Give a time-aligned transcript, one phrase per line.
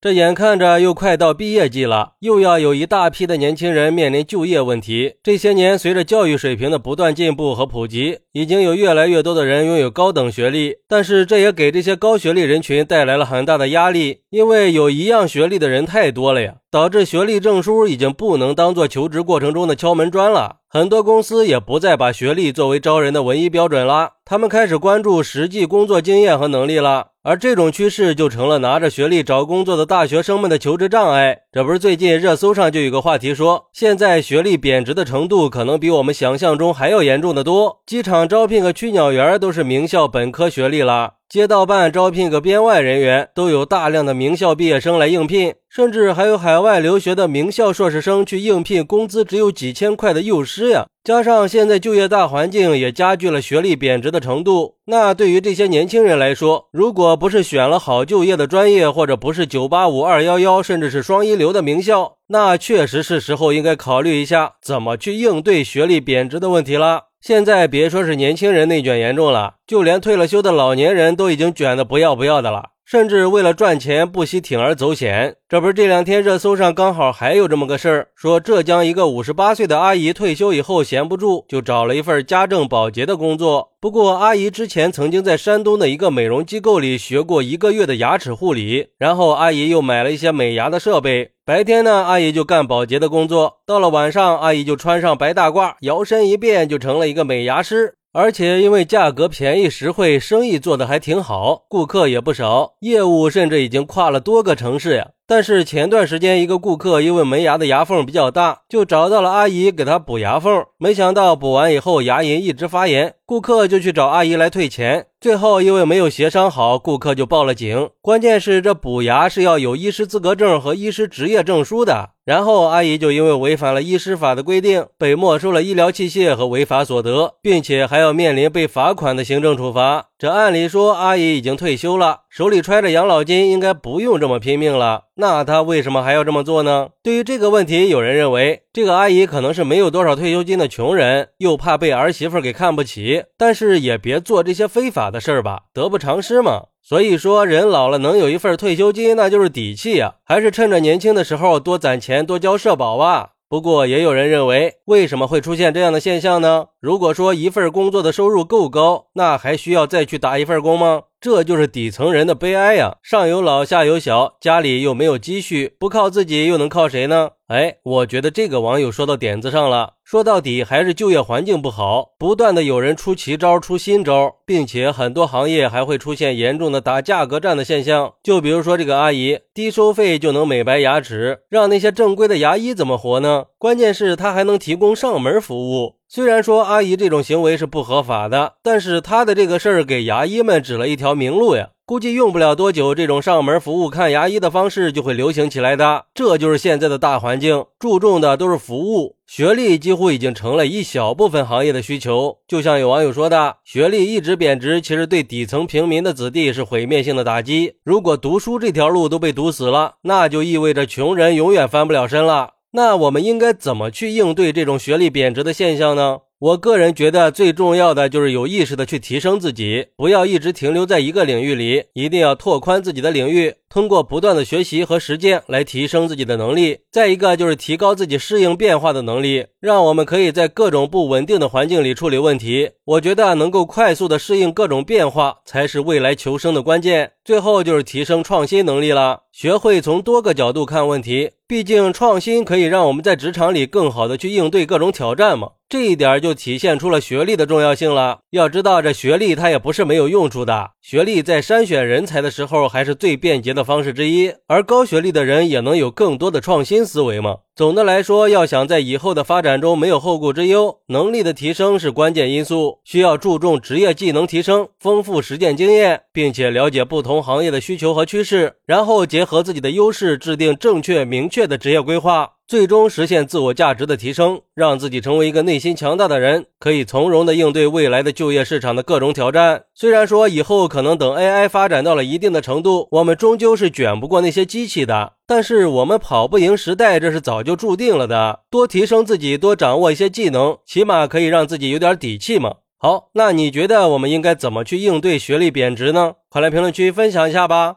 [0.00, 5.14] 这眼看着又快到毕业季了，又要有一大批的年轻人面临就业问题。
[5.24, 10.76] 这些年，随着教育水平的不断进步和普及，已经有越来越多的人拥有高等学历。
[10.86, 20.58] 但是，这也给这些高学历人群带来了很大的压力，因为有一样学历的人太多了呀，导致学历证书已经不能当做求职过程中的敲门砖了。
[20.70, 27.06] 很多公司也不再把学历作为招人的唯一标准了，他们开始关注实际工作经验和能力了。
[27.22, 31.38] 而这种趋势就成了拿着学历找工作的大学生们的求职障碍。
[31.50, 37.80] 这不是最近热搜上就有个话题说，现在学历贬值的程度可能比我们想象中还要严重的多。
[37.86, 41.14] 机场招聘个驱鸟员都是名校本科学历了。
[41.28, 50.86] 街道办招聘个编外人员，都有大量的名校毕业生来应聘，甚至还有海外留学的名校硕士生去应聘工资只有几千块的幼师呀。
[51.04, 67.07] 加上现在就业大环境也加剧了学历贬值的程度，那对于这些年轻人来说，如果不是选了好就业的专业，或者不是九八五、二幺幺，甚至是双一流的名校，那确实是时候应该考虑一下怎么去应对学历贬值的问题了。
[67.20, 72.70] 现在别说是年轻人内卷严重了，就连退了休的老年人都已经卷得不要不要的了。
[72.90, 83.72] 甚至为了赚钱不惜铤而走险，这不是这两天热搜上刚好还有这么个事儿，说浙江一个五十八岁的阿姨退休以后闲不住，就找了一份家政保洁的工作。
[83.78, 91.32] 不过阿姨之前曾经在山东的一个美容机构里学过一个月的牙齿护理，然后阿姨又买了一些美牙的设备。
[91.44, 97.96] 白天呢，阿姨就干保洁的工作，到了晚上，阿姨就穿上白大褂，摇身一变就成了一个美牙师。
[98.12, 105.08] 而且因为价格便宜实惠，生意做得还挺好，顾客也不少，业务甚至已经跨了多个城市呀。
[105.26, 115.04] 但是前段时间，一个顾客因为门牙的牙缝比较大，就找到了阿姨给他补牙缝，没想到补完以后牙龈一直发炎，顾客就去找阿姨来退钱。
[115.20, 117.90] 最后因为没有协商好，顾客就报了警。
[118.00, 122.10] 关键是这补牙是要有医师资格证和医师执业证书的。
[122.24, 130.06] 然后阿姨就因为违反了医师法的规定，被没收了医疗器械和违法所得，并且还要面临被罚款的行政处罚。
[130.18, 135.04] 这按理说，阿姨已经退休了，手里揣着养老金，应该不用这么拼命了。
[135.16, 136.90] 那她为什么还要这么做呢？
[137.02, 143.17] 对于这个问题，有人认为，这个阿姨可能是没有多少退休金的穷人，又怕被儿媳妇给看不起。
[143.36, 146.66] 但是也别做这些非法的事儿吧，得不偿失嘛。
[146.82, 150.14] 所以说，人老了能有一份退休金，那就是底气呀。
[150.24, 153.30] 还是趁着年轻的时候多攒钱，多交社保啊。
[153.50, 156.66] 不过，也有人认为，为什么会出现这样的现象呢？
[156.80, 161.04] 如果说一份工作的收入够高，那还需要再去打一份工吗？
[161.20, 162.96] 这就是底层人的悲哀呀！
[163.02, 167.30] 上有老，下有小，家里又没有积蓄，不靠自己又能靠谁呢？
[167.48, 169.94] 哎，我觉得这个网友说到点子上了。
[170.04, 178.12] 说到底还是就业环境不好，不断的有人出奇招、出新招，并且很多行业还会出现严重的打价格战的现象。
[178.22, 183.46] 就比如说这个阿姨，低收费就能美白牙齿，让那些正规的牙医怎么活呢？
[183.56, 185.94] 关键是她还能提供上门服务。
[186.06, 191.70] 虽然说阿姨这种行为是不合法的，但是她的这个事儿给牙医们指了一条明路呀。
[191.88, 196.04] 估计用不了多久，这种上门服务看牙医的方式就会流行起来的。
[196.12, 202.40] 这就是现在的大环境，注重的都是服务，学历几乎已经成了一小部分行业的需求。
[202.46, 207.76] 就像有网友说的，学历一直贬值，其实对底层平民的子弟是毁灭性的打击。
[207.82, 212.50] 如果读书这条路都被堵死了，那就意味着穷人永远翻不了身了。
[212.72, 216.18] 那我们应该怎么去应对这种学历贬值的现象呢？
[216.40, 226.78] 我个人觉得最重要的就是有意识的去提升自己，不要一直停留在一个领域里，一定要拓宽自己的领域，通过不断的学习和实践来提升自己的能力。
[226.92, 232.70] 再一个就是提高自己适应变化的能力，让我们可以在各种不稳定的环境里处理问题。
[232.84, 237.10] 我觉得能够快速的适应各种变化，才是未来求生的关键。
[237.24, 241.32] 最后就是提升创新能力了，学会从多个角度看问题。
[241.48, 245.48] 毕竟创新可以让我们在职场里更好的去应对各种挑战嘛。
[245.70, 248.20] 这一点就体现出了学历的重要性了。
[248.30, 250.70] 要知道，这学历它也不是没有用处的。
[250.80, 254.32] 学历在筛选人才的时候，还是最便捷的方式之一。
[254.46, 257.36] 而高学历的人也能有更多的创新思维嘛。
[257.54, 272.30] 总的来说，要想在以后的发展中没有后顾之忧，能力的提升是关键因素，需要注重职业技能提升，丰富实践经验，并且了解不同行业的需求和趋势，然后结合自己的优势，制定正确明确的职业规划。
[272.48, 279.64] 最终实现自我价值的提升，让自己成为一个内心强大的人，可以从容的应对未来的就业市场的各种挑战。
[279.74, 288.40] 虽然说以后可能等 AI 发展到了一定的程度，我们终究是卷不过那些机器的，但是我们跑不赢时代，这是早就注定了的。
[288.50, 292.54] 多提升自己，多掌握一些技能，起码可以让自己有点底气嘛。
[292.78, 296.14] 好，那你觉得我们应该怎么去应对学历贬值呢？
[296.30, 297.76] 快来评论区分享一下吧！